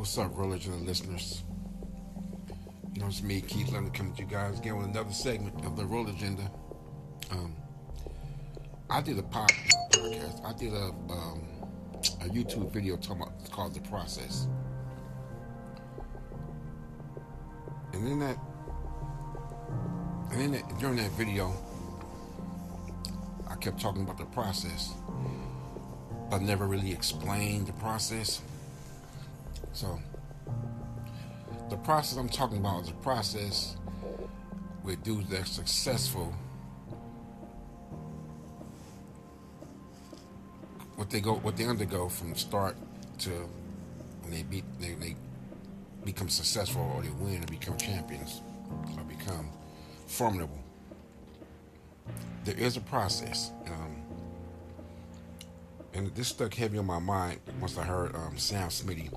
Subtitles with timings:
[0.00, 1.44] What's up, religion listeners?
[2.94, 5.76] You know, it's me, Keith Leonard, coming to you guys again with another segment of
[5.76, 6.50] the Roller Agenda.
[7.30, 7.54] Um,
[8.88, 10.42] I did a podcast.
[10.42, 11.42] I did a um,
[12.22, 14.48] a YouTube video talking about, it's called The Process.
[17.92, 18.38] And in that,
[20.32, 21.52] and in that, during that video,
[23.50, 24.94] I kept talking about the process,
[26.30, 28.40] but never really explained the process.
[29.72, 29.98] So,
[31.68, 33.76] the process I'm talking about is a process
[34.82, 36.34] with dudes that are successful.
[40.96, 42.76] What they go, what they undergo from start
[43.20, 43.30] to
[44.22, 45.16] when they beat, they, they
[46.04, 48.40] become successful or they win and become champions
[48.96, 49.50] or become
[50.06, 50.58] formidable.
[52.44, 53.52] There is a process.
[53.66, 53.96] Um,
[55.92, 59.10] and this stuck heavy on my mind once I heard um, Sam Smitty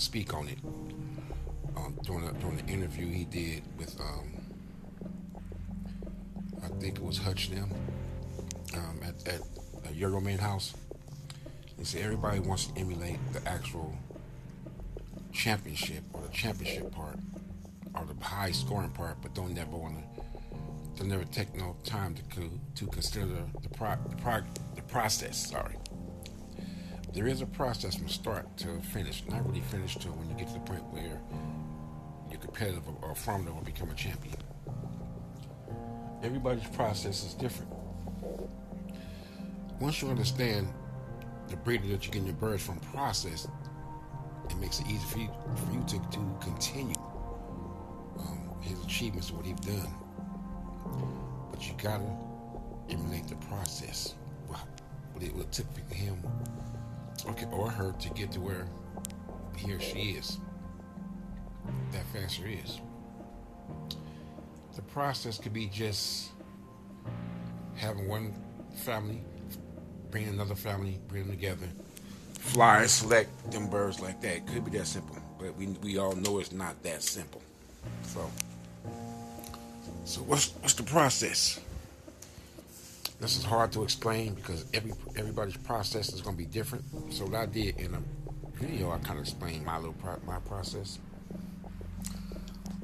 [0.00, 0.58] speak on it
[1.76, 4.32] um, during, the, during the interview he did with, um,
[6.62, 7.70] I think it was Hutch them
[8.74, 9.40] um, at, at
[9.88, 10.74] a Euroman house.
[11.78, 13.96] He said everybody wants to emulate the actual
[15.32, 17.16] championship or the championship part
[17.94, 20.22] or the high scoring part, but don't never want to.
[20.96, 23.26] They'll never take no time to to consider
[23.62, 24.40] the pro, the, pro,
[24.74, 25.50] the process.
[25.50, 25.76] Sorry,
[27.14, 29.22] there is a process from start to finish.
[29.28, 31.20] Not really finish till when you get to the point where
[32.30, 34.36] you're competitive or formidable or become a champion.
[36.22, 37.72] Everybody's process is different.
[39.80, 40.68] Once you understand
[41.48, 43.48] the breeder that you get your birds from process,
[44.50, 46.96] it makes it easy for you, for you to, to continue
[48.18, 49.94] um, his achievements, what he's done.
[51.50, 52.04] But you gotta
[52.90, 54.14] emulate the process.
[54.46, 56.22] What it took for him
[57.26, 58.66] okay, or her to get to where
[59.56, 60.38] he or she is.
[61.92, 62.80] That faster is.
[64.76, 66.30] The process could be just
[67.76, 68.34] having one
[68.76, 69.22] family
[70.10, 71.68] bring another family, bring them together,
[72.34, 74.36] fly and select them birds like that.
[74.36, 77.42] It could be that simple, but we we all know it's not that simple.
[78.02, 78.30] So,
[80.04, 81.60] so what's what's the process?
[83.20, 86.84] This is hard to explain because every everybody's process is going to be different.
[87.12, 88.02] So what I did in a
[88.54, 91.00] video, I kind of explained my little pro- my process.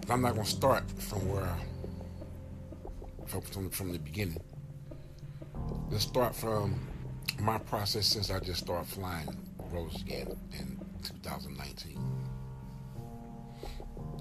[0.01, 1.55] But I'm not going to start from where
[3.27, 4.41] from, from from the beginning.
[5.91, 6.81] Let's start from
[7.39, 9.29] my process since I just started flying
[9.71, 11.99] rollers again in 2019.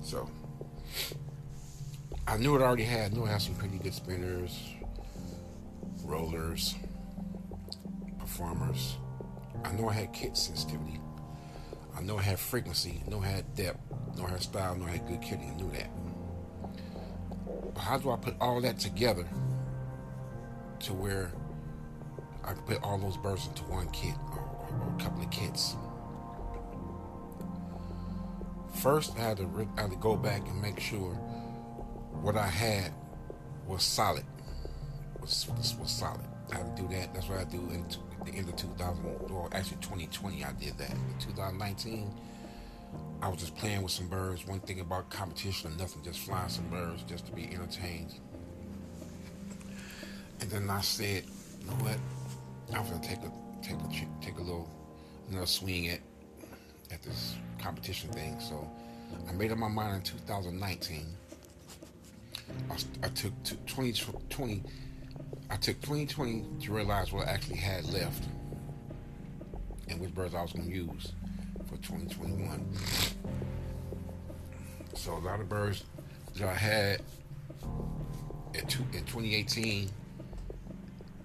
[0.03, 0.30] So
[2.28, 4.59] I knew it already had, knew it had some pretty good spinners,
[6.03, 6.75] rollers,
[8.19, 8.97] performers.
[9.64, 11.00] I know I had kit sensitivity.
[11.96, 13.02] I know I had frequency.
[13.06, 13.80] I know I had depth.
[13.91, 14.74] I know I had style.
[14.74, 15.52] I know I had good kitting.
[15.52, 15.90] I knew that.
[17.74, 19.28] But how do I put all that together
[20.80, 21.31] to where
[22.44, 25.75] I can put all those birds into one kit or a couple of kits?
[28.81, 31.13] First, I had to I had to go back and make sure
[32.22, 32.92] what I had
[33.68, 34.25] was solid.
[35.23, 35.47] Was
[35.79, 36.19] was solid.
[36.51, 37.13] I do that.
[37.13, 39.06] That's what I do in t- the end of 2000.
[39.31, 40.91] or actually 2020, I did that.
[40.91, 42.13] In 2019,
[43.22, 44.45] I was just playing with some birds.
[44.45, 48.16] One thing about competition or nothing, just flying some birds just to be entertained.
[50.41, 51.23] And then I said,
[51.62, 51.97] you know what?
[52.75, 53.31] I'm gonna take a
[53.62, 54.69] take a take a little
[55.29, 56.01] another swing at
[56.91, 58.38] at this competition thing.
[58.41, 58.69] So
[59.29, 61.06] I made up my mind in 2019.
[62.69, 62.73] I,
[63.03, 64.63] I took 2020.
[65.53, 68.24] I took 2020 to realize what I actually had left
[69.88, 71.14] and which birds I was going to use
[71.68, 72.66] for 2021.
[74.96, 75.84] So a lot of birds
[76.38, 77.03] that I had
[78.56, 79.92] in, two, in 2018,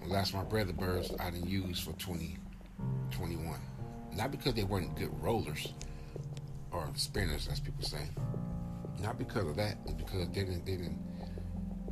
[0.07, 3.59] last my brother birds I didn't use for 2021.
[4.15, 5.73] Not because they weren't good rollers
[6.71, 8.11] or spinners, as people say.
[9.01, 10.99] Not because of that, it's because they didn't, they didn't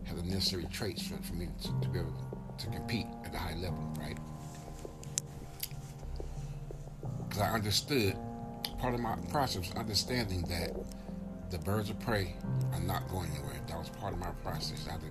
[0.06, 3.38] have the necessary traits for, for me to, to be able to compete at the
[3.38, 4.19] high level, right?
[7.29, 8.17] Because I understood
[8.79, 10.75] part of my process, understanding that
[11.50, 12.35] the birds of prey
[12.73, 13.56] are not going anywhere.
[13.69, 14.87] That was part of my process.
[14.88, 15.06] I had to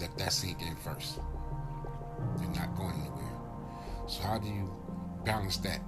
[0.00, 1.18] let that sink in first.
[2.38, 3.36] They're not going anywhere.
[4.08, 4.72] So how do you
[5.24, 5.80] balance that?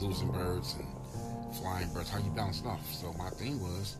[0.00, 2.10] Losing birds and flying birds.
[2.10, 2.84] How do you balance it off?
[2.92, 3.96] So my thing was,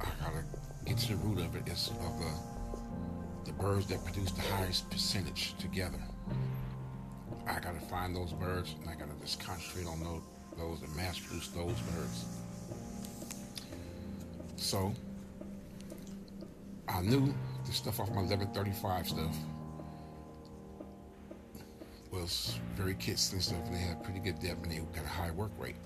[0.00, 0.44] I gotta
[0.84, 1.66] get to the root of it.
[1.66, 1.72] it.
[1.72, 2.51] Is of the
[3.44, 5.98] the birds that produce the highest percentage together.
[7.46, 10.22] I gotta find those birds, and I gotta just concentrate on those
[10.58, 12.24] those that mass produce those birds.
[14.56, 14.92] So
[16.88, 17.34] I knew
[17.64, 19.36] the stuff off my 1135 stuff
[22.10, 25.08] was very kits and stuff, and they had pretty good depth and they got a
[25.08, 25.76] high work rate.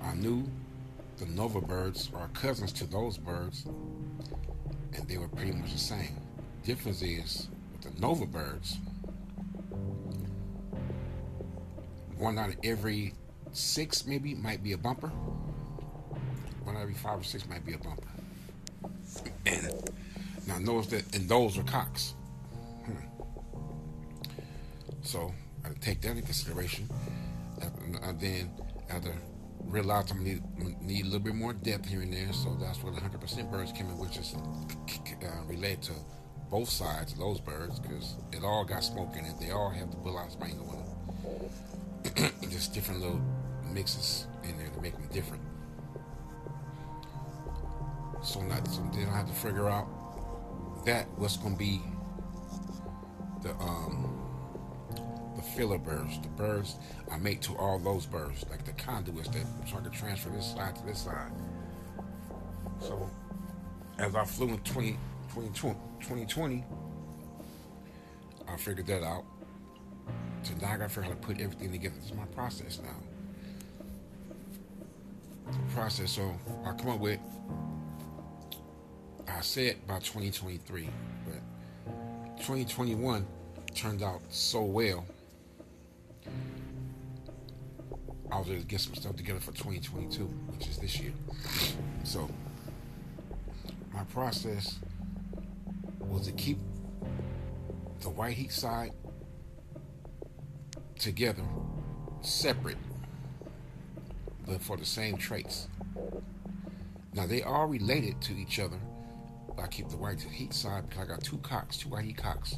[0.00, 0.44] I knew
[1.18, 3.66] the Nova birds are cousins to those birds,
[4.94, 6.16] and they were pretty much the same.
[6.64, 8.78] Difference is with the Nova birds,
[12.22, 13.14] one out of every
[13.52, 15.08] six maybe might be a bumper.
[15.08, 18.08] One out of every five or six might be a bumper.
[19.44, 19.90] And
[20.46, 22.14] now notice that and those are cocks.
[22.84, 22.92] Hmm.
[25.02, 25.34] So
[25.64, 26.88] I take that into consideration.
[28.02, 28.50] And then
[28.88, 29.12] after
[29.72, 30.42] realized I'm need,
[30.82, 33.72] need a little bit more depth here and there, so that's where the 100% birds
[33.72, 35.92] came in, which is uh, related to
[36.50, 39.32] both sides of those birds, because it all got smoke in it.
[39.40, 40.84] They all have the bull-eye spangle
[42.04, 42.32] in them.
[42.50, 43.22] Just different little
[43.72, 45.42] mixes in there to make them different.
[48.22, 51.80] So, not, so then I have to figure out that what's to be
[53.42, 54.21] the um,
[55.42, 56.76] the filler birds, the birds
[57.10, 60.52] I make to all those birds, like the conduits that so I can transfer this
[60.52, 61.32] side to this side.
[62.80, 63.08] So
[63.98, 64.92] as I flew in 20,
[65.34, 66.64] 2020, 2020
[68.48, 69.24] I figured that out.
[70.42, 71.94] So now I gotta figure out how to put everything together.
[72.04, 72.96] Is my process now.
[75.74, 76.10] Process.
[76.12, 76.34] So
[76.64, 77.20] I come up with
[79.28, 80.88] I said by 2023,
[81.24, 83.26] but 2021
[83.74, 85.06] turned out so well
[88.30, 91.12] I was able to get some stuff together for 2022, which is this year.
[92.04, 92.30] So
[93.92, 94.78] my process
[95.98, 96.58] was to keep
[98.00, 98.92] the white heat side
[100.98, 101.42] together,
[102.22, 102.78] separate,
[104.46, 105.68] but for the same traits.
[107.14, 108.78] Now they are related to each other.
[109.58, 112.56] I keep the white heat side because I got two cocks, two white heat cocks,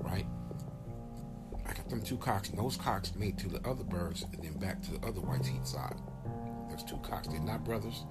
[0.00, 0.26] right?
[1.86, 4.82] I them two cocks, and those cocks mate to the other birds, and then back
[4.82, 5.94] to the other white heat side.
[6.68, 7.28] There's two cocks.
[7.28, 8.04] They're not brothers.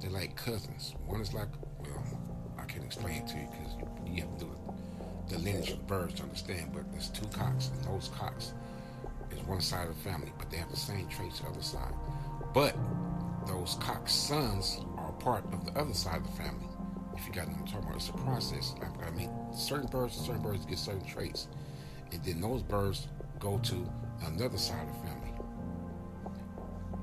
[0.00, 0.94] They're like cousins.
[1.06, 1.48] One is like,
[1.80, 2.18] well,
[2.58, 4.50] I can't explain it to you because you, you have to do
[5.28, 6.70] the lineage of birds to understand.
[6.72, 8.54] But there's two cocks, and those cocks
[9.30, 11.92] is one side of the family, but they have the same traits the other side.
[12.54, 12.74] But
[13.46, 16.68] those cock's sons are part of the other side of the family.
[17.18, 18.74] If you got what I'm talking about, it's a process.
[19.06, 21.48] I mean, certain birds, certain birds get certain traits
[22.12, 23.08] and then those birds
[23.38, 23.88] go to
[24.26, 25.32] another side of the family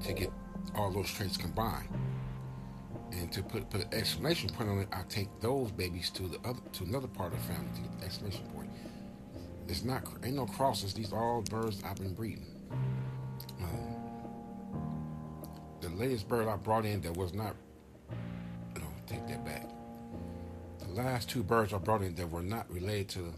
[0.05, 0.31] to get
[0.75, 1.89] all those traits combined.
[3.11, 6.37] And to put put an exclamation point on it, I take those babies to the
[6.47, 8.69] other to another part of the family to get the exclamation point.
[9.67, 10.93] It's not ain't no crosses.
[10.93, 12.45] These are all birds I've been breeding.
[13.61, 13.95] Um,
[15.81, 17.55] the latest bird I brought in that was not.
[18.75, 19.69] No, take that back.
[20.79, 23.33] The last two birds I brought in that were not related to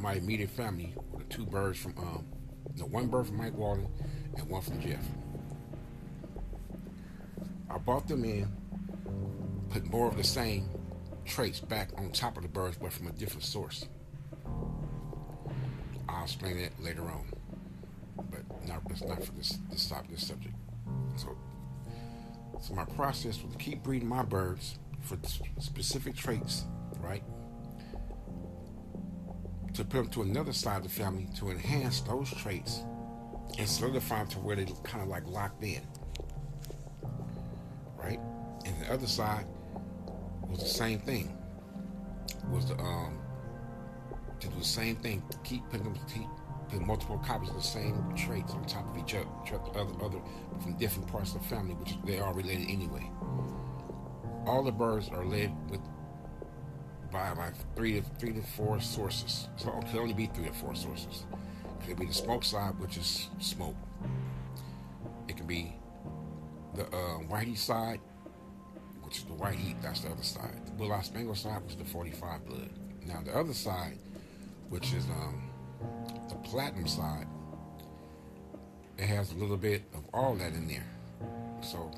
[0.00, 2.24] my immediate family were the two birds from um,
[2.76, 3.88] the one bird from Mike Walden
[4.36, 5.04] and one from Jeff.
[7.70, 8.48] I brought them in,
[9.70, 10.68] put more of the same
[11.24, 13.86] traits back on top of the birds, but from a different source.
[16.08, 17.26] I'll explain that later on,
[18.30, 20.54] but not it's not for this this this subject.
[21.16, 21.36] So,
[22.60, 25.18] so my process was to keep breeding my birds for
[25.58, 26.64] specific traits,
[27.00, 27.22] right?
[29.78, 32.82] To put them to another side of the family to enhance those traits
[33.58, 35.80] and solidify them to where they kind of like locked in.
[37.96, 38.18] Right?
[38.66, 39.46] And the other side
[40.48, 41.32] was the same thing.
[42.50, 43.20] Was the um
[44.40, 46.26] to do the same thing, keep putting them keep
[46.68, 49.28] putting multiple copies of the same traits on top of each other,
[49.76, 50.18] other, other
[50.60, 53.08] from different parts of the family, which they are related anyway.
[54.44, 55.80] All the birds are led with
[57.10, 59.48] by like three to three to four sources.
[59.56, 61.24] So it can only be three to four sources.
[61.80, 63.76] It could be the smoke side, which is smoke.
[65.28, 65.74] It could be
[66.74, 68.00] the uh, white heat side,
[69.02, 69.76] which is the white heat.
[69.82, 70.66] That's the other side.
[70.66, 72.70] The bull spangle side was the 45 blood.
[73.06, 73.98] Now the other side,
[74.68, 75.50] which is um,
[76.28, 77.26] the platinum side,
[78.98, 80.86] it has a little bit of all that in there.
[81.62, 81.90] So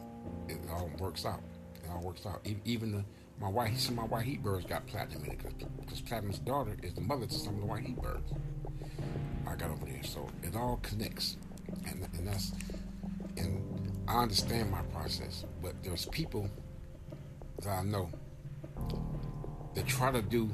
[0.48, 1.42] it all works out.
[1.82, 2.46] It all works out.
[2.64, 3.04] Even the
[3.40, 6.76] my white, some of my white heat birds got platinum in it because platinum's daughter
[6.82, 8.32] is the mother to some of the white heat birds.
[9.46, 11.38] I got over there, so it all connects,
[11.86, 12.52] and, and that's
[13.38, 16.50] and I understand my process, but there's people
[17.62, 18.10] that I know
[19.74, 20.50] that try to do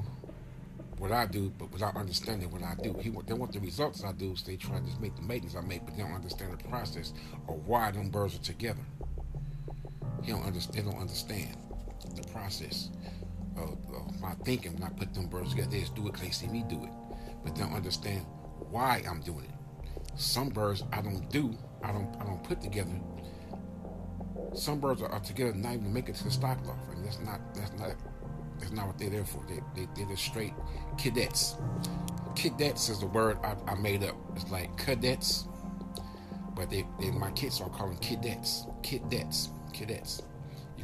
[0.99, 2.95] what I do, but without understanding what I do.
[3.01, 5.57] He they want the results I do, so they try to just make the maintenance
[5.57, 7.13] I make, but they don't understand the process
[7.49, 8.83] or why them birds are together.
[10.23, 10.87] He don't understand.
[10.87, 11.57] They don't understand
[12.17, 12.91] the process
[13.57, 15.79] of, of, my thinking when I put them birds together.
[15.79, 16.91] Just do it because they see me do it,
[17.45, 18.25] but don't understand
[18.71, 20.11] why I'm doing it.
[20.17, 21.57] Some birds I don't do.
[21.83, 22.15] I don't.
[22.21, 22.99] I don't put together.
[24.55, 27.05] Some birds are, are together not even to make it to the stock loft, and
[27.05, 27.41] that's not.
[27.55, 27.95] That's not
[28.59, 29.43] that's not what they're there for.
[29.49, 30.55] They, they, they're just straight
[30.99, 31.57] cadets.
[32.35, 34.17] Cadets is the word I, I made up.
[34.35, 35.47] It's like cadets,
[36.55, 38.67] but they, they my kids are calling cadets.
[38.83, 39.51] Cadets.
[39.73, 40.23] Cadets.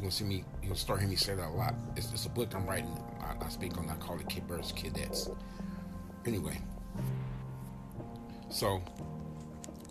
[0.03, 1.75] To see me, You'll start hearing me say that a lot.
[1.95, 2.97] It's, it's a book I'm writing.
[3.21, 5.29] I, I speak on, I call it Kid Birds Cadets.
[6.25, 6.59] Anyway,
[8.49, 8.81] so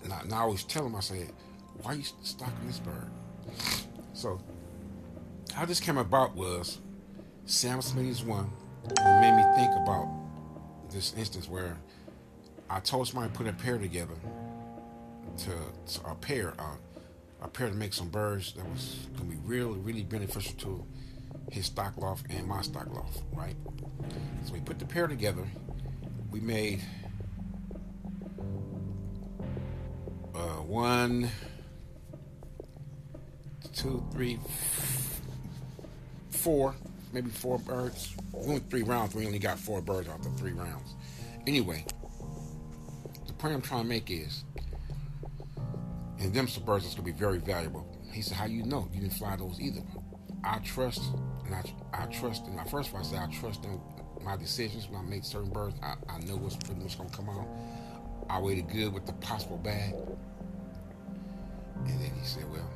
[0.08, 1.28] now, now I always tell them, I say,
[1.82, 3.10] why are you stalking this bird?
[4.14, 4.40] So
[5.54, 6.80] how this came about was
[7.44, 8.50] Sam Smith is one.
[8.84, 10.08] It made me think about
[10.90, 11.78] this instance where
[12.70, 14.14] I told somebody to put a pair together
[15.38, 15.50] to,
[15.94, 16.76] to a pair, uh,
[17.42, 20.86] a pair to make some birds that was gonna be really, really beneficial to
[21.50, 23.56] his stock loft and my stock loft, right?
[24.44, 25.46] So we put the pair together.
[26.30, 26.82] We made
[30.34, 31.28] uh, one,
[33.74, 34.38] two, three,
[36.30, 36.74] four
[37.12, 38.14] maybe four birds.
[38.32, 39.14] We went three rounds.
[39.14, 40.94] We only got four birds out the three rounds.
[41.46, 41.84] Anyway,
[43.26, 44.44] the point I'm trying to make is,
[46.22, 47.84] and them some birds that's gonna be very valuable.
[48.12, 48.88] He said, "How you know?
[48.92, 49.82] You didn't fly those either."
[50.44, 51.02] I trust,
[51.44, 51.62] and I,
[51.92, 52.46] I trust.
[52.46, 53.80] And I first of all, I say I trust in
[54.22, 55.74] my decisions when I make certain birds.
[55.82, 57.48] I, I know what's pretty much gonna come out.
[58.30, 59.94] I waited good with the possible bad.
[61.84, 62.70] And then he said, "Well,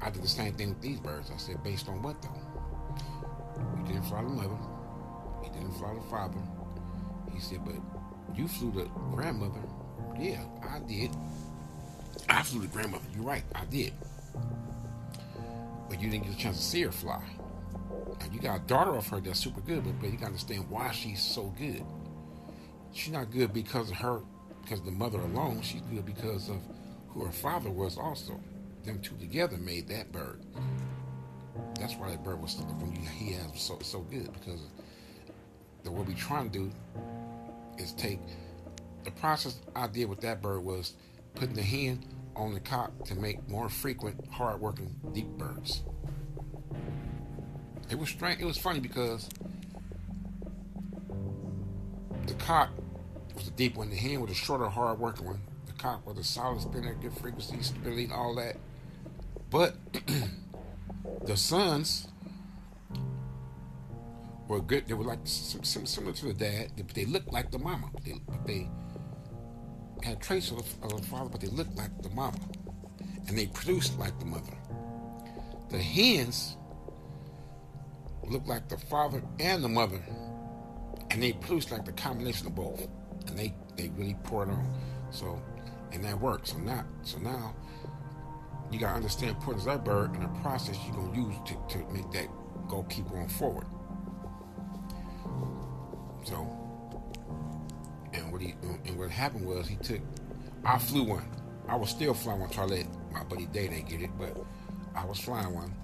[0.00, 2.40] I did the same thing with these birds." I said, "Based on what though?"
[3.76, 4.58] He didn't fly the mother.
[5.42, 6.40] He didn't fly the father.
[7.32, 7.74] He said, but
[8.36, 9.60] you flew the grandmother.
[10.18, 11.10] Yeah, I did.
[12.28, 13.04] I flew the grandmother.
[13.14, 13.92] You're right, I did.
[15.88, 17.22] But you didn't get a chance to see her fly.
[18.32, 20.68] You got a daughter of her that's super good, but, but you got to understand
[20.68, 21.84] why she's so good.
[22.92, 24.20] She's not good because of her,
[24.62, 25.62] because the mother alone.
[25.62, 26.56] She's good because of
[27.08, 28.40] who her father was also.
[28.84, 30.40] Them two together made that bird
[31.78, 34.60] that's why that bird was when he has so so good because
[35.82, 36.72] the what we trying to do
[37.78, 38.20] is take
[39.04, 40.94] the process I did with that bird was
[41.34, 42.04] putting the hen
[42.36, 45.82] on the cock to make more frequent, hard-working deep birds.
[47.90, 48.40] It was strange.
[48.40, 49.28] It was funny because
[52.26, 52.70] the cock
[53.34, 53.90] was a deep one.
[53.90, 55.40] The hen was a shorter, hard-working one.
[55.66, 58.56] The cock was a solid spinner, good frequency, stability, all that.
[59.50, 59.76] But
[61.26, 62.08] the sons
[64.48, 64.88] were good.
[64.88, 67.90] They were like similar to the dad, but they looked like the mama.
[68.04, 68.68] They, they
[70.04, 72.38] had traits of the, of the father, but they looked like the mama,
[73.26, 74.52] and they produced like the mother.
[75.70, 76.56] The hens
[78.28, 80.00] looked like the father and the mother,
[81.10, 82.86] and they produced like the combination of both,
[83.26, 84.74] and they they really poured on.
[85.10, 85.40] So,
[85.90, 86.48] and that worked.
[86.48, 87.54] So now, so now
[88.70, 92.10] you gotta understand of that bird and the process you're gonna use to, to make
[92.12, 92.28] that
[92.68, 93.66] go keep going forward.
[96.24, 96.63] So,
[98.14, 98.54] and what he
[98.86, 100.00] and what happened was he took.
[100.64, 101.28] I flew one.
[101.68, 102.50] I was still flying one.
[102.50, 104.36] Try to let my buddy Day Day get it, but
[104.94, 105.74] I was flying one,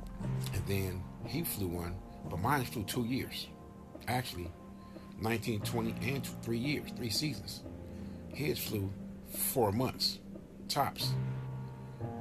[0.55, 1.97] and then he flew one.
[2.29, 3.49] But mine flew two years,
[4.09, 4.51] actually,
[5.21, 7.63] 19, 20, and three years, three seasons.
[8.33, 8.93] His flew
[9.29, 10.19] four months,
[10.69, 11.13] tops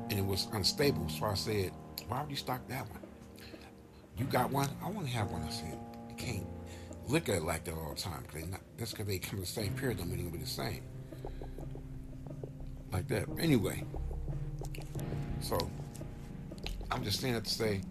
[0.09, 1.07] and it was unstable.
[1.09, 1.71] So I said,
[2.07, 2.99] why would you stock that one?
[4.17, 4.69] You got one?
[4.83, 5.43] I want to have one.
[5.43, 5.77] I said,
[6.09, 6.45] you can't
[7.09, 8.23] look at it like that all the time.
[8.31, 10.45] Cause not, that's because they come in the same period, don't mean it'll be the
[10.45, 10.81] same.
[12.91, 13.27] Like that.
[13.39, 13.83] Anyway,
[15.41, 15.57] so
[16.91, 17.81] I'm just saying that to say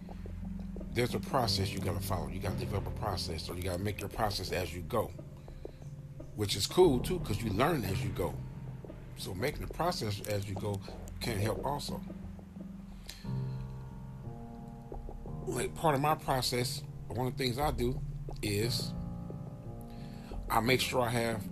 [0.93, 2.27] there's a process you got to follow.
[2.27, 4.81] You got to develop a process, or you got to make your process as you
[4.81, 5.11] go,
[6.35, 8.33] which is cool too, because you learn as you go.
[9.17, 10.79] So making the process as you go
[11.19, 12.01] can help also.
[15.45, 17.99] Like part of my process, one of the things I do
[18.41, 18.93] is
[20.49, 21.43] I make sure I have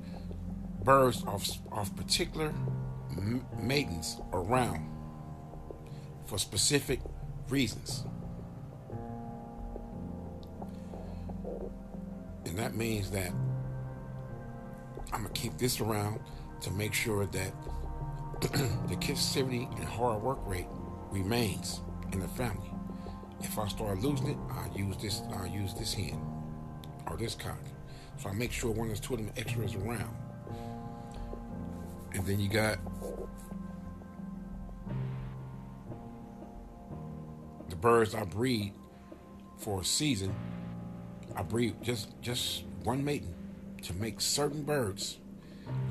[0.84, 2.54] birds of, of particular
[3.60, 4.90] maidens around
[6.26, 7.00] for specific
[7.50, 8.04] reasons.
[12.46, 13.32] And that means that
[15.14, 16.20] I'm going to keep this around
[16.62, 17.54] to make sure that
[18.42, 20.68] the consistency and hard work rate
[21.12, 21.82] remains
[22.14, 22.72] in the family.
[23.42, 25.22] If I start losing it, I use this.
[25.34, 26.20] I use this hen
[27.10, 27.60] or this cock.
[28.18, 30.16] So I make sure one of those two of them extras around.
[32.14, 32.80] And then you got
[37.70, 38.74] the birds I breed
[39.58, 40.34] for a season.
[41.36, 43.36] I breed just just one mating
[43.84, 45.20] to make certain birds,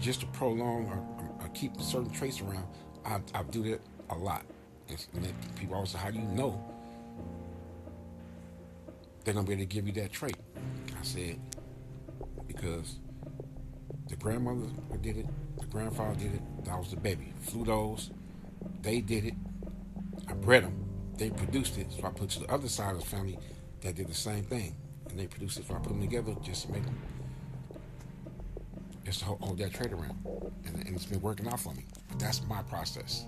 [0.00, 2.66] just to prolong or, or keep certain traits around.
[3.04, 3.80] I, I do that
[4.10, 4.44] a lot.
[4.88, 6.60] And people always say, "How do you know
[9.24, 11.38] they're gonna be able to give you that trait?" I said,
[12.46, 12.98] "Because
[14.08, 14.66] the grandmother
[15.00, 15.26] did it,
[15.58, 16.64] the grandfather did it.
[16.64, 17.32] That was the baby.
[17.54, 18.10] Those.
[18.82, 19.34] They did it.
[20.28, 20.84] I bred them.
[21.16, 21.90] They produced it.
[21.92, 23.38] So I put to the other side of the family
[23.80, 24.76] that did the same thing,
[25.08, 25.66] and they produced it.
[25.66, 26.98] So I put them together just to make them,
[29.04, 30.18] just to hold, that trait around,
[30.66, 31.84] and, and it's been working out for me.
[32.08, 33.26] But that's my process.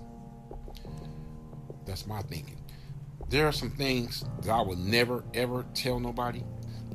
[1.85, 2.57] That's my thinking.
[3.29, 6.43] There are some things that I will never ever tell nobody,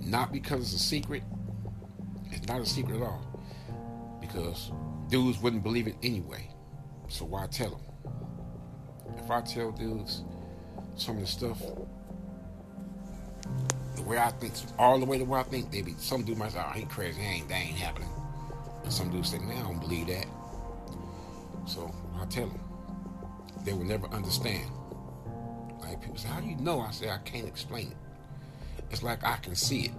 [0.01, 1.23] not because it's a secret.
[2.47, 3.23] Not a secret at all
[4.21, 4.71] because
[5.09, 6.49] dudes wouldn't believe it anyway.
[7.09, 7.81] So why tell them?
[9.19, 10.25] If I tell dudes
[10.97, 11.61] some of the stuff,
[13.97, 16.37] the way I think, all the way the way I think, they be some dude
[16.37, 18.11] might say, "Oh, he crazy, he ain't that ain't happening,"
[18.83, 20.27] and some dudes say, "Man, I don't believe that."
[21.67, 22.61] So I tell them,
[23.65, 24.71] they will never understand.
[25.81, 27.97] Like people say, "How do you know?" I say, "I can't explain it.
[28.91, 29.93] It's like I can see it.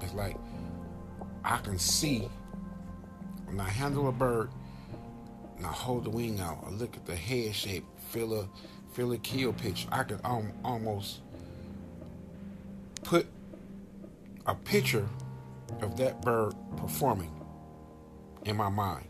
[0.00, 0.36] It's like
[1.44, 2.28] I can see
[3.46, 4.50] when I handle a bird
[5.56, 8.48] and I hold the wing out, I look at the head shape, feel a
[8.92, 9.86] feel a keel pitch.
[9.92, 11.20] I can um, almost
[13.02, 13.26] put
[14.46, 15.06] a picture
[15.80, 17.32] of that bird performing
[18.44, 19.06] in my mind.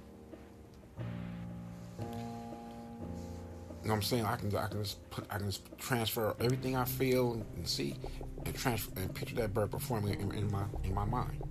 [3.83, 4.25] You know what I'm saying?
[4.25, 7.97] I can I can just put I can just transfer everything I feel and see
[8.45, 11.43] and transfer and picture that bird performing in, in my in my mind.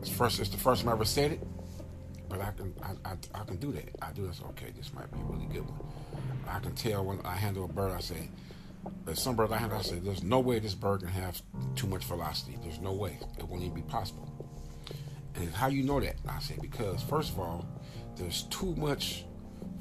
[0.00, 1.46] It's first it's the first time I ever said it,
[2.28, 3.96] but I can I, I, I can do that.
[4.02, 4.40] I do this.
[4.50, 5.80] Okay, this might be a really good one.
[6.48, 7.92] I can tell when I handle a bird.
[7.92, 8.28] I say,
[9.04, 9.78] there's some birds I handle.
[9.78, 11.40] I say, there's no way this bird can have
[11.76, 12.58] too much velocity.
[12.62, 13.18] There's no way.
[13.38, 14.26] It won't even be possible.
[15.36, 16.16] And how you know that?
[16.28, 17.66] I say because first of all,
[18.16, 19.24] there's too much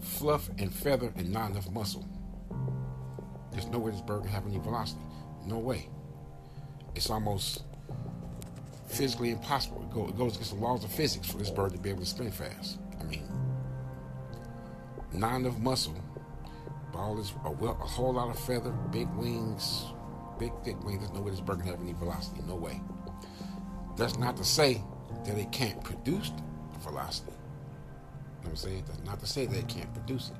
[0.01, 2.07] fluff and feather and not enough muscle.
[3.51, 5.01] There's no way this bird can have any velocity.
[5.45, 5.89] No way.
[6.95, 7.63] It's almost
[8.87, 9.78] physically impossible.
[9.89, 12.31] It goes against the laws of physics for this bird to be able to spin
[12.31, 12.79] fast.
[12.99, 13.27] I mean,
[15.13, 15.95] not enough muscle,
[16.91, 19.85] but all this a, a whole lot of feather, big wings,
[20.37, 20.99] big thick wings.
[20.99, 22.41] There's no way this bird can have any velocity.
[22.47, 22.79] No way.
[23.97, 24.81] That's not to say
[25.25, 26.31] that it can't produce
[26.73, 27.31] the velocity.
[27.31, 27.41] You know
[28.41, 28.83] what I'm saying?
[28.87, 30.37] That's not to say that it can't produce it.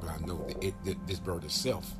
[0.00, 1.92] But I know that, it, that this bird itself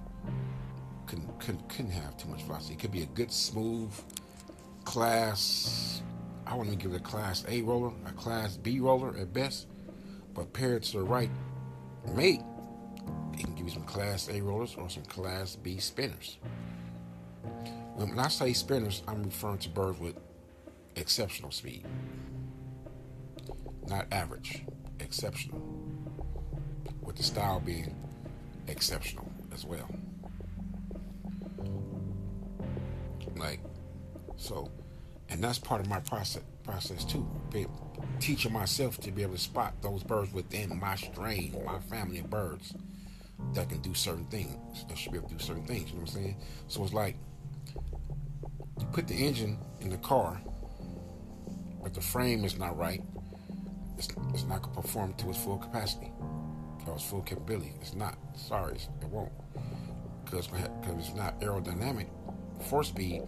[1.06, 2.74] couldn't, couldn't, couldn't have too much velocity.
[2.74, 3.92] It could be a good, smooth,
[4.96, 6.00] class,
[6.46, 9.66] I to give it a class A roller, a class B roller at best.
[10.32, 11.28] But paired to the right
[12.14, 12.40] mate,
[13.34, 16.38] it can give you some class A rollers or some class B spinners.
[17.96, 20.16] When I say spinners, I'm referring to birds with
[20.94, 21.84] exceptional speed.
[23.88, 24.62] Not average,
[25.00, 25.60] exceptional.
[27.02, 27.94] With the style being
[28.66, 29.90] exceptional as well.
[33.36, 33.60] Like,
[34.38, 34.70] so,
[35.28, 37.26] and that's part of my process process too.
[38.20, 42.28] Teaching myself to be able to spot those birds within my strain, my family of
[42.28, 42.74] birds
[43.54, 45.90] that can do certain things, that should be able to do certain things.
[45.90, 46.36] You know what I'm saying?
[46.68, 47.16] So it's like
[48.80, 50.40] you put the engine in the car,
[51.82, 53.02] but the frame is not right.
[53.98, 56.12] It's, it's not going to perform to its full capacity
[56.86, 57.74] or its full capability.
[57.80, 58.18] It's not.
[58.34, 59.32] Sorry, it won't.
[60.24, 60.48] Because
[60.98, 62.08] it's not aerodynamic.
[62.68, 63.22] Four speed,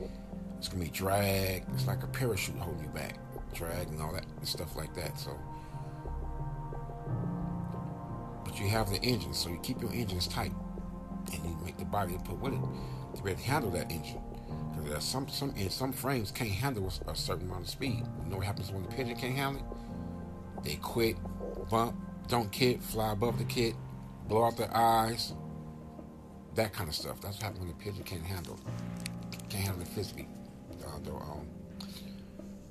[0.58, 1.64] it's to be drag.
[1.72, 3.16] It's like a parachute holding you back.
[3.54, 5.18] Drag and all that stuff like that.
[5.18, 5.38] So,
[8.44, 10.52] but you have the engine, so you keep your engines tight,
[11.32, 12.60] and you make the body put with it
[13.16, 14.20] to be able to handle that engine.
[14.82, 18.04] Because some some some frames can't handle a certain amount of speed.
[18.24, 20.64] You know what happens when the pigeon can't handle it?
[20.64, 21.16] They quit,
[21.70, 23.74] bump, don't kit, fly above the kit,
[24.26, 25.34] blow out their eyes,
[26.54, 27.20] that kind of stuff.
[27.20, 28.58] That's what happens when the pigeon can't handle
[29.48, 30.28] can't handle it physically.
[31.04, 31.46] The, um,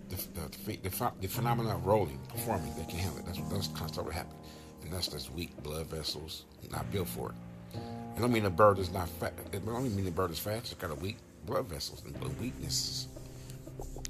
[0.10, 3.26] the, the, the, the phenomena of rolling, performing, they can handle it.
[3.26, 4.36] That's, what that's kind of stuff that happens.
[4.84, 7.80] And that's just weak blood vessels, not built for it.
[8.16, 9.34] I don't mean the bird is not fat.
[9.54, 10.58] I don't mean the bird is fat.
[10.58, 13.08] It's got a weak blood vessels and weaknesses.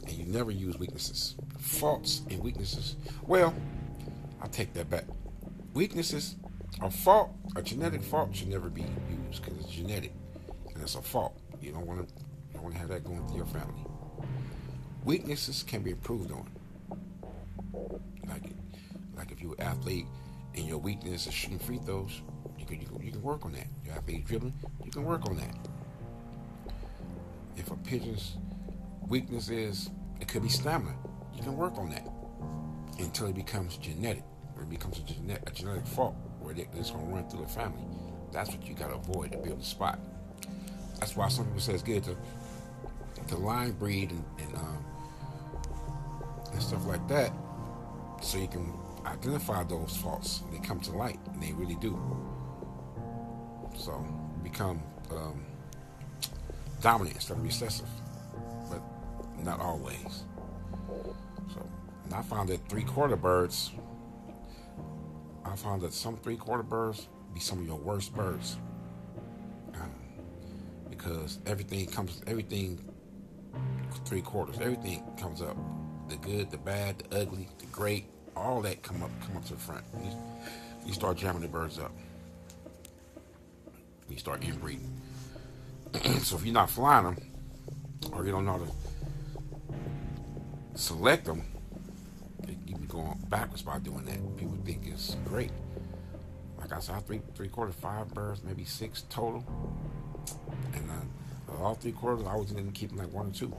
[0.03, 1.36] And you never use weaknesses.
[1.60, 2.95] Faults and weaknesses.
[3.25, 3.53] Well,
[4.41, 5.06] I'll take that back.
[5.73, 6.36] Weaknesses,
[6.82, 8.82] a fault, a genetic fault should never be
[9.27, 10.13] used because it's genetic.
[10.73, 11.38] And it's a fault.
[11.62, 12.13] You don't want to.
[12.13, 13.84] You don't want to have that going through your family.
[15.07, 16.49] Weaknesses can be improved on.
[18.27, 18.43] Like,
[19.15, 20.05] like if you're an athlete
[20.53, 22.21] and your weakness is shooting free throws,
[22.59, 23.67] you can, you can, you can work on that.
[23.85, 25.55] Your athlete dribbling, you can work on that.
[27.55, 28.35] If a pitcher's
[29.07, 29.89] weakness is
[30.19, 30.93] it could be stamina,
[31.33, 32.05] you can work on that
[32.99, 34.25] until it becomes genetic,
[34.57, 37.47] or it becomes a, genetic, a genetic fault where it's going to run through the
[37.47, 37.79] family.
[38.33, 39.99] That's what you got to avoid to be able to spot.
[40.99, 42.17] That's why some people say it's good to
[43.29, 44.85] to line breed and and, um,
[46.57, 47.31] and stuff like that,
[48.19, 48.73] so you can
[49.05, 50.41] identify those faults.
[50.51, 51.97] They come to light, and they really do.
[53.77, 54.03] So
[54.43, 55.45] become um,
[56.81, 57.87] dominant instead of recessive,
[58.71, 58.81] but
[59.43, 60.23] not always.
[61.53, 61.63] So
[62.11, 63.71] I found that three quarter birds.
[65.45, 68.57] I found that some three quarter birds be some of your worst birds
[69.75, 69.91] um,
[70.89, 72.79] because everything comes everything
[74.05, 75.57] three quarters everything comes up
[76.09, 79.53] the good the bad the ugly the great all that come up come up to
[79.53, 79.83] the front.
[80.03, 80.11] You,
[80.85, 81.91] you start jamming the birds up.
[84.09, 84.89] You start inbreeding
[86.21, 87.17] so if you're not flying them
[88.13, 88.71] or you don't know how to
[90.75, 91.43] select them
[92.65, 94.37] you be going backwards by doing that.
[94.37, 95.51] People think it's great.
[96.59, 99.45] Like I said, three three quarters, five birds, maybe six total.
[100.73, 103.55] And uh, all three quarters, I was in keeping like one or two.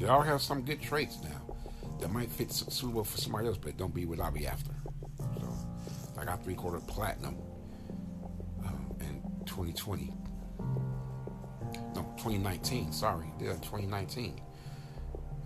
[0.00, 1.54] They all have some good traits now
[2.00, 4.70] that might fit suitable for somebody else, but don't be what I'll be after.
[5.18, 7.36] So I got three quarter platinum
[8.64, 10.14] um, in 2020.
[11.94, 12.92] No, 2019.
[12.92, 14.40] Sorry, yeah, 2019.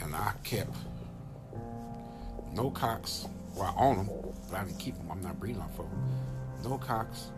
[0.02, 0.76] And I kept
[2.52, 3.26] no cocks.
[3.56, 4.10] Well, I own them,
[4.48, 5.10] but I didn't keep them.
[5.10, 6.08] I'm not breeding off of them.
[6.62, 7.32] No cocks.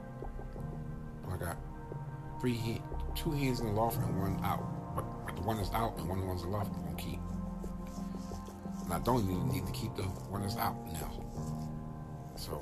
[1.33, 1.57] I got
[2.43, 2.83] three,
[3.15, 4.76] two hens in the loft and one out.
[5.47, 7.21] One that's out and one of ones loft I'm gonna keep.
[8.85, 11.13] And I don't even need to keep the one that's out now.
[12.37, 12.61] So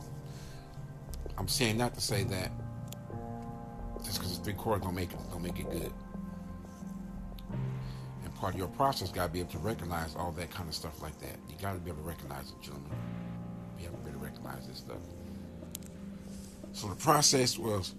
[1.38, 2.53] I'm saying that to say that
[4.05, 5.92] just because it's three quarters don't make it don't make it good.
[8.23, 10.75] And part of your process got to be able to recognize all that kind of
[10.75, 11.37] stuff like that.
[11.49, 12.92] You got to be able to recognize it, gentlemen
[13.79, 14.99] be able to recognize this stuff.
[16.73, 17.94] So the process was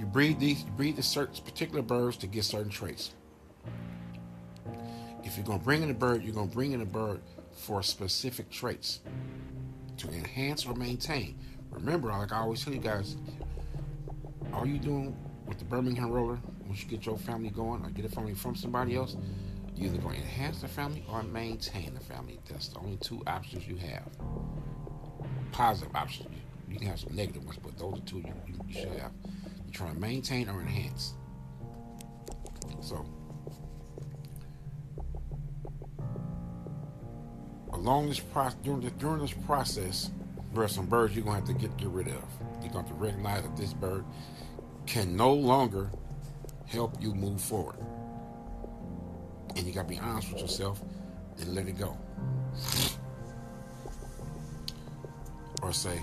[0.00, 3.12] you breed these, you breed the certain particular birds to get certain traits.
[5.22, 7.20] If you're gonna bring in a bird, you're gonna bring in a bird
[7.52, 9.00] for specific traits
[9.98, 11.38] to enhance or maintain.
[11.70, 13.16] Remember, like I always tell you guys,
[14.54, 15.14] all you doing
[15.46, 18.56] with the Birmingham roller, once you get your family going or get a family from
[18.56, 19.18] somebody else,
[19.76, 22.40] you're either going to enhance the family or maintain the family.
[22.48, 24.08] That's the only two options you have.
[25.52, 26.28] Positive options.
[26.68, 29.12] You can have some negative ones, but those are two you, you, you should have.
[29.70, 31.14] You're trying to maintain or enhance.
[32.80, 33.06] So,
[37.72, 40.10] along this process, during, the, during this process,
[40.52, 42.24] there are some birds you're going to have to get, get rid of.
[42.60, 44.04] You're going to, to recognize that this bird
[44.86, 45.92] can no longer
[46.66, 47.78] help you move forward.
[49.54, 50.82] And you got to be honest with yourself
[51.38, 51.96] and let it go.
[55.62, 56.00] Or say,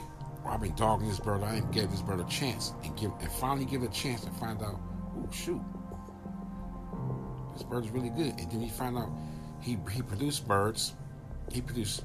[0.47, 1.43] I've been dogging this bird.
[1.43, 4.23] I ain't gave this bird a chance, and give and finally give it a chance
[4.23, 4.79] and find out,
[5.17, 5.62] oh shoot,
[7.53, 8.39] this bird is really good.
[8.39, 9.10] And then he find out
[9.62, 10.93] he he produced birds.
[11.51, 12.03] He produced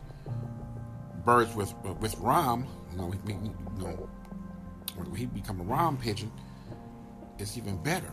[1.24, 2.66] birds with with rom.
[2.90, 4.08] You know, he, you know,
[4.96, 6.30] when he become a rom pigeon,
[7.38, 8.12] it's even better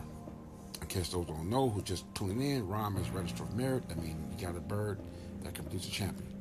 [0.81, 3.83] in case those don't know who just tuning in, Rom is registered merit.
[3.91, 4.99] I mean, you got a bird
[5.43, 6.38] that can produce a champion.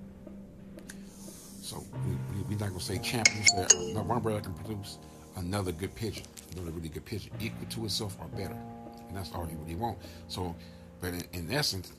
[1.69, 3.45] So we, we, are not gonna say champion.
[3.45, 4.97] Say uh, no, one bird that can produce
[5.37, 6.25] another good pigeon,
[6.57, 8.57] another really good pigeon, equal to itself or better,
[9.07, 9.99] and that's all you really want.
[10.29, 10.57] So,
[11.03, 11.93] but in, in essence,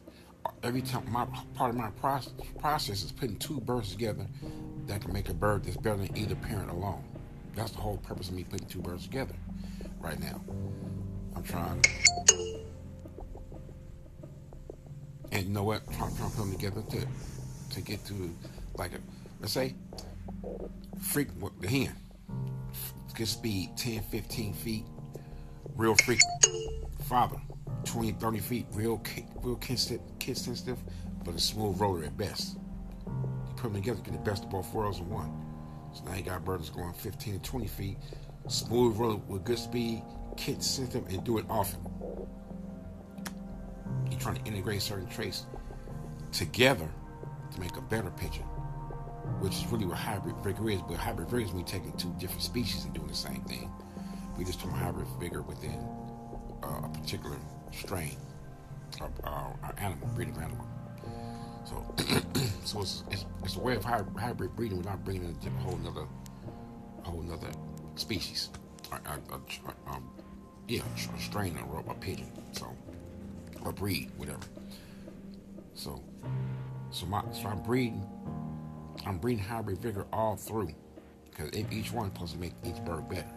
[0.64, 4.26] every time my part of my process, process is putting two birds together
[4.88, 7.04] that can make a bird that's better than either parent alone.
[7.54, 9.36] That's the whole purpose of me putting two birds together
[10.00, 10.42] right now.
[11.36, 11.86] I'm trying.
[15.32, 15.86] And you know what?
[15.94, 17.08] Trying, trying to put them together to
[17.76, 18.36] to get to
[18.76, 19.76] like a let's say
[21.02, 21.30] freak
[21.62, 21.96] the hen.
[23.16, 24.86] Good speed, 10, 15 feet,
[25.76, 26.46] real frequent.
[27.06, 27.38] Father,
[27.86, 29.02] 20, 30 feet, real
[29.42, 30.78] real kit sensitive,
[31.26, 32.58] but a smooth roller at best.
[33.08, 35.32] You put them together, get the best of both worlds in one.
[35.94, 37.98] So now you got birds going 15 to 20 feet,
[38.48, 40.04] smooth roller with good speed,
[40.38, 41.80] kid system and do it often.
[44.10, 45.46] You're trying to integrate certain traits
[46.32, 46.88] together
[47.54, 48.46] to make a better pigeon,
[49.40, 50.82] which is really what hybrid vigor is.
[50.82, 53.72] But hybrid vigor is we taking two different species and doing the same thing.
[54.38, 55.80] We just talking hybrid vigor within
[56.64, 57.38] uh, a particular
[57.72, 58.16] strain,
[59.02, 60.68] of uh, animal, breed of animal.
[61.66, 61.86] So,
[62.66, 66.08] so it's, it's, it's, a way of hybrid breeding without bringing in a whole another,
[67.04, 67.50] whole another
[67.96, 68.50] species,
[69.88, 70.10] um,
[70.68, 70.82] yeah,
[71.16, 72.76] a strain or a pigeon, so
[73.66, 74.40] or breed, whatever.
[75.74, 76.02] So,
[76.92, 78.06] so my so I'm breeding,
[79.06, 80.74] I'm breeding hybrid vigor all through,
[81.30, 83.32] because if each one is supposed to make each bird better.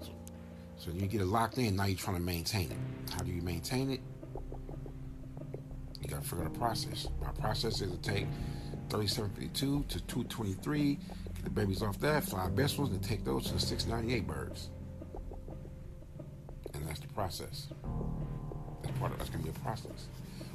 [0.00, 0.10] So,
[0.76, 1.76] so you get it locked in.
[1.76, 3.12] Now you're trying to maintain it.
[3.14, 4.00] How do you maintain it?
[6.00, 7.08] You got to figure out the process.
[7.20, 8.26] My process is to take
[8.90, 10.94] 3752 to 223,
[11.34, 14.70] get the babies off that, fly best ones, and take those to the 698 birds.
[16.74, 17.68] And that's the process.
[18.82, 20.06] That's part of that's gonna be a process.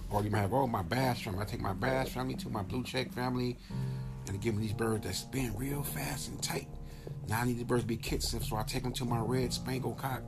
[0.10, 1.42] Or you might have, oh, my bass family.
[1.42, 3.58] I take my bass family to my blue check family,
[4.34, 6.68] and give me these birds that spin real fast and tight.
[7.28, 9.54] Now I need the birds to be stiff, so I take them to my red
[9.54, 10.24] spangled cock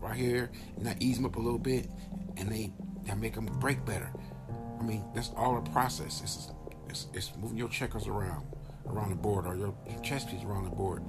[0.00, 1.88] right here, and I ease them up a little bit,
[2.36, 2.72] and they,
[3.04, 4.10] they make them break better.
[4.78, 6.20] I mean, that's all a process.
[6.22, 6.52] It's,
[6.88, 8.46] it's, it's moving your checkers around,
[8.86, 11.02] around the board, or your, your chess piece around the board.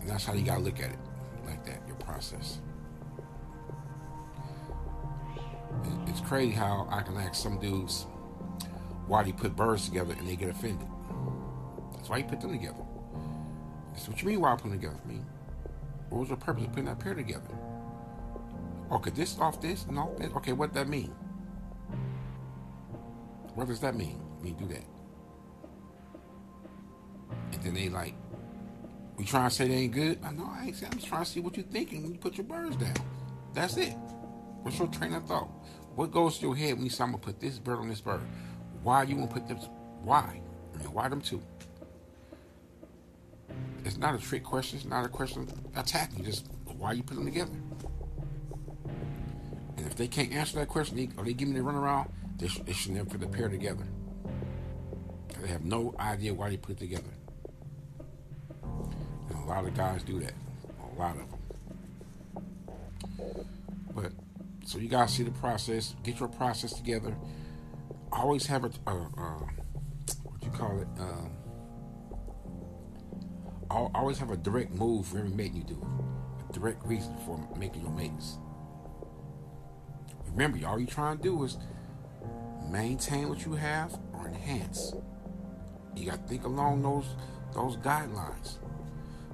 [0.00, 0.98] And that's how you gotta look at it,
[1.44, 2.58] like that, your process.
[6.06, 8.06] It's crazy how I can ask some dudes
[9.06, 10.88] why you put birds together and they get offended.
[11.94, 12.82] That's why you put them together.
[13.92, 14.98] That's what you mean why I put them together.
[15.04, 15.26] I mean,
[16.10, 17.48] what was the purpose of putting that pair together?
[18.92, 20.30] Okay, this off this and off this.
[20.36, 21.12] Okay, what that mean?
[23.54, 24.84] What does that mean when you do that?
[27.52, 28.14] And then they like,
[29.16, 30.18] we trying to say they ain't good?
[30.22, 30.92] I know I ain't saying.
[30.92, 32.94] I'm just trying to see what you're thinking when you put your birds down.
[33.54, 33.94] That's it.
[34.62, 35.48] What's your train of thought?
[35.94, 38.02] What goes to your head when you say I'm gonna put this bird on this
[38.02, 38.20] bird?
[38.86, 39.58] Why you to put them?
[40.04, 40.40] Why?
[40.72, 41.42] I mean, why them two?
[43.84, 44.78] It's not a trick question.
[44.78, 46.24] It's not a question attacking.
[46.24, 47.50] Just why you put them together?
[49.76, 52.46] And if they can't answer that question, they, or they give me the runaround, they,
[52.46, 53.88] sh- they should never put the pair together.
[55.42, 57.10] They have no idea why they put it together.
[58.62, 60.34] And a lot of guys do that.
[60.94, 61.40] A lot of them.
[63.96, 64.12] But
[64.64, 65.96] so you guys see the process.
[66.04, 67.16] Get your process together
[68.16, 69.46] always have a, uh, uh,
[70.24, 71.30] what you call it, um,
[73.70, 75.86] always have a direct move for every mate you do,
[76.48, 78.38] a direct reason for making your mates.
[80.30, 81.58] Remember, all you trying to do is
[82.70, 84.94] maintain what you have or enhance.
[85.94, 87.16] You got to think along those
[87.54, 88.58] those guidelines.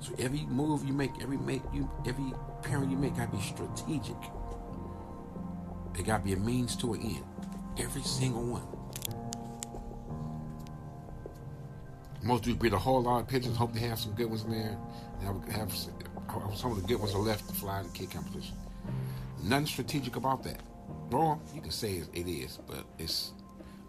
[0.01, 3.43] So every move you make, every make you, every parent you make, got to be
[3.43, 4.17] strategic.
[5.99, 7.32] It got to be a means to an end.
[7.79, 8.63] Every single one.
[12.23, 14.51] Most dudes breed a whole lot of pigeons, hope they have some good ones in
[14.51, 14.79] there.
[15.21, 15.75] And have, have
[16.57, 18.55] some of the good ones are left to fly in the kit competition.
[19.43, 20.61] Nothing strategic about that.
[21.11, 23.33] Or you can say it is, but it's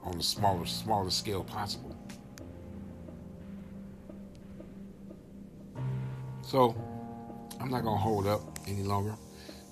[0.04, 1.96] on the smaller, smaller scale possible.
[6.42, 6.76] So
[7.60, 9.16] I'm not gonna hold up any longer.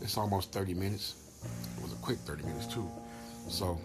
[0.02, 1.16] It's almost 30 minutes.
[1.78, 2.90] It was a quick 30 minutes too.
[3.50, 3.80] So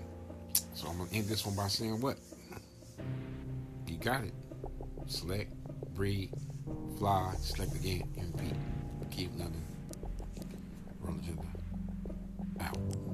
[0.97, 2.17] I'm gonna end this one by saying what?
[3.87, 4.33] You got it.
[5.07, 5.53] Select,
[5.95, 6.31] breed,
[6.97, 8.57] fly, select again, and repeat.
[9.11, 9.63] Keep nothing.
[11.01, 11.43] Run agenda.
[12.61, 13.06] Out.